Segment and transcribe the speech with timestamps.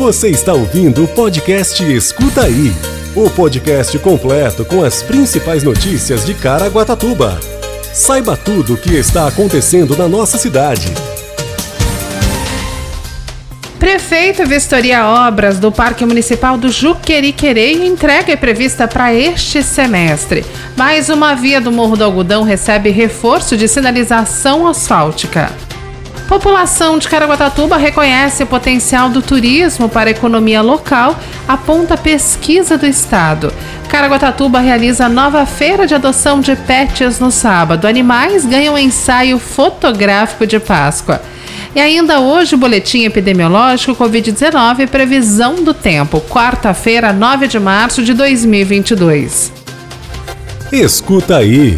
[0.00, 2.72] Você está ouvindo o podcast Escuta Aí
[3.14, 7.38] o podcast completo com as principais notícias de Caraguatatuba.
[7.92, 10.86] Saiba tudo o que está acontecendo na nossa cidade.
[13.78, 20.46] Prefeito vistoria obras do Parque Municipal do Juqueriquerê e entrega é prevista para este semestre.
[20.78, 25.52] Mais uma via do Morro do Algodão recebe reforço de sinalização asfáltica.
[26.30, 31.18] População de Caraguatatuba reconhece o potencial do turismo para a economia local,
[31.48, 33.52] aponta pesquisa do Estado.
[33.88, 37.88] Caraguatatuba realiza nova feira de adoção de pets no sábado.
[37.88, 41.20] Animais ganham ensaio fotográfico de Páscoa.
[41.74, 49.52] E ainda hoje, boletim epidemiológico Covid-19 previsão do tempo, quarta-feira, 9 de março de 2022.
[50.70, 51.76] Escuta aí.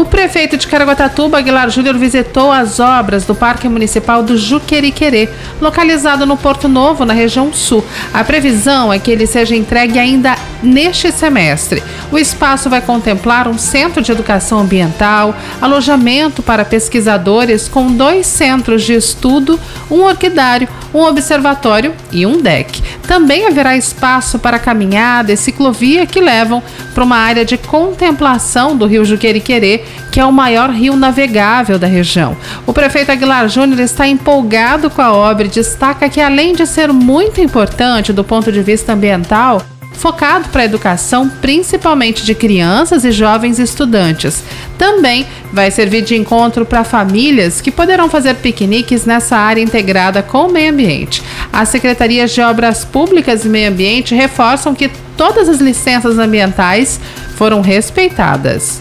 [0.00, 5.28] O prefeito de Caraguatatuba, Aguilar Júnior, visitou as obras do Parque Municipal do Juqueriquerê,
[5.60, 7.84] localizado no Porto Novo, na região sul.
[8.10, 11.82] A previsão é que ele seja entregue ainda neste semestre.
[12.10, 18.84] O espaço vai contemplar um centro de educação ambiental, alojamento para pesquisadores com dois centros
[18.84, 19.60] de estudo,
[19.90, 22.82] um orquidário, um observatório e um deck.
[23.10, 26.62] Também haverá espaço para caminhada e ciclovia que levam
[26.94, 31.88] para uma área de contemplação do rio Juqueriquerê, que é o maior rio navegável da
[31.88, 32.36] região.
[32.64, 36.92] O prefeito Aguilar Júnior está empolgado com a obra e destaca que, além de ser
[36.92, 39.60] muito importante do ponto de vista ambiental,
[40.00, 44.42] focado para a educação, principalmente de crianças e jovens estudantes.
[44.78, 50.46] Também vai servir de encontro para famílias que poderão fazer piqueniques nessa área integrada com
[50.46, 51.22] o meio ambiente.
[51.52, 57.00] As secretarias de Obras Públicas e Meio Ambiente reforçam que todas as licenças ambientais
[57.36, 58.80] foram respeitadas.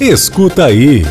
[0.00, 1.06] Escuta aí.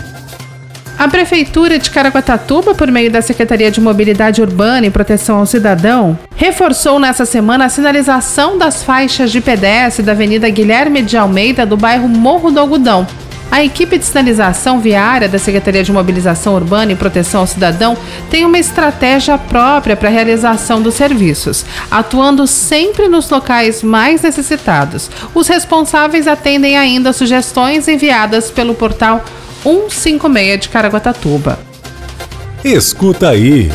[1.02, 6.20] A Prefeitura de Caraguatatuba, por meio da Secretaria de Mobilidade Urbana e Proteção ao Cidadão,
[6.36, 11.76] reforçou nessa semana a sinalização das faixas de pedestre da Avenida Guilherme de Almeida do
[11.76, 13.08] bairro Morro do Algodão.
[13.52, 17.98] A equipe de sinalização viária da Secretaria de Mobilização Urbana e Proteção ao Cidadão
[18.30, 25.12] tem uma estratégia própria para a realização dos serviços, atuando sempre nos locais mais necessitados.
[25.36, 29.26] Os responsáveis atendem ainda sugestões enviadas pelo portal
[29.64, 31.60] 156 de Caraguatatuba.
[32.64, 33.70] Escuta aí.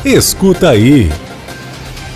[0.04, 1.10] Escuta aí.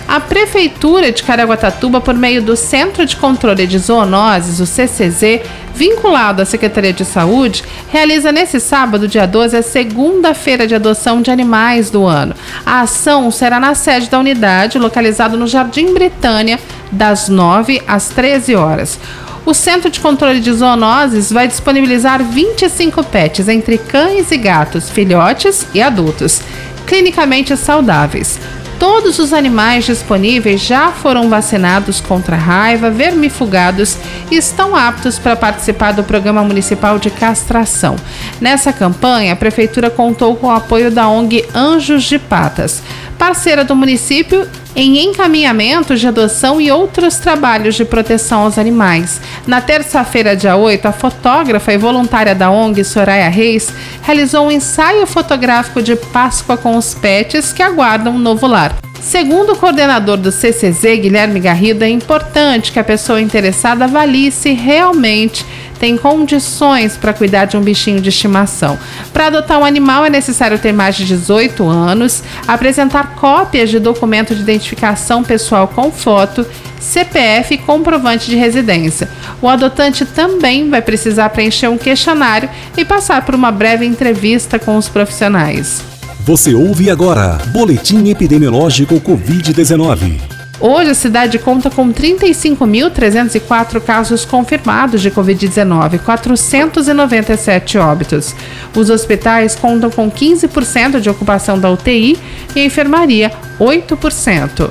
[0.09, 5.41] A Prefeitura de Caraguatatuba, por meio do Centro de Controle de Zoonoses, o CCZ,
[5.75, 11.29] vinculado à Secretaria de Saúde, realiza nesse sábado, dia 12, a segunda-feira de adoção de
[11.29, 12.33] animais do ano.
[12.65, 16.59] A ação será na sede da unidade, localizada no Jardim Britânia,
[16.91, 18.99] das 9 às 13 horas.
[19.45, 25.67] O Centro de Controle de Zoonoses vai disponibilizar 25 pets entre cães e gatos, filhotes
[25.71, 26.41] e adultos,
[26.87, 28.39] clinicamente saudáveis.
[28.79, 33.97] Todos os animais disponíveis já foram vacinados contra raiva, vermifugados
[34.31, 37.97] e estão aptos para participar do Programa Municipal de Castração.
[38.39, 42.81] Nessa campanha, a Prefeitura contou com o apoio da ONG Anjos de Patas,
[43.17, 44.47] parceira do município
[44.79, 49.19] em encaminhamentos de adoção e outros trabalhos de proteção aos animais.
[49.45, 55.05] Na terça-feira, dia 8, a fotógrafa e voluntária da ONG Soraya Reis realizou um ensaio
[55.05, 58.88] fotográfico de Páscoa com os pets que aguardam um novo lar.
[59.01, 64.53] Segundo o coordenador do CCZ, Guilherme Garrido, é importante que a pessoa interessada avalie se
[64.53, 65.45] realmente
[65.79, 68.77] tem condições para cuidar de um bichinho de estimação.
[69.13, 74.35] Para adotar um animal é necessário ter mais de 18 anos, apresentar cópias de documento
[74.35, 76.45] de identificação pessoal com foto,
[76.79, 79.09] CPF e comprovante de residência.
[79.41, 84.75] O adotante também vai precisar preencher um questionário e passar por uma breve entrevista com
[84.75, 85.98] os profissionais.
[86.29, 90.21] Você ouve agora Boletim Epidemiológico Covid-19.
[90.59, 98.35] Hoje a cidade conta com 35.304 casos confirmados de Covid-19, 497 óbitos.
[98.75, 102.15] Os hospitais contam com 15% de ocupação da UTI
[102.55, 104.69] e a enfermaria 8%.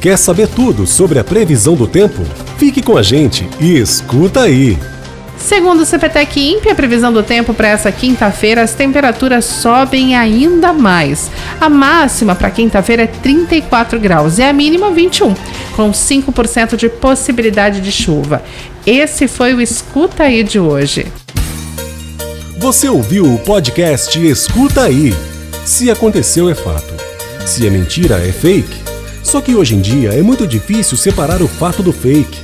[0.00, 2.22] Quer saber tudo sobre a previsão do tempo?
[2.56, 4.78] Fique com a gente e escuta aí!
[5.36, 10.72] Segundo o CPTEC INPE, a previsão do tempo para essa quinta-feira, as temperaturas sobem ainda
[10.72, 11.30] mais.
[11.60, 15.34] A máxima para quinta-feira é 34 graus e a mínima 21,
[15.76, 18.42] com 5% de possibilidade de chuva.
[18.86, 21.06] Esse foi o Escuta Aí de hoje.
[22.58, 25.14] Você ouviu o podcast Escuta Aí.
[25.64, 26.94] Se aconteceu, é fato.
[27.44, 28.82] Se é mentira, é fake.
[29.22, 32.43] Só que hoje em dia é muito difícil separar o fato do fake